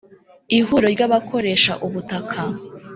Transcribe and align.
ihuriro 0.57 0.87
ry'abakoresha 0.95 1.71
ubutaka, 1.85 2.39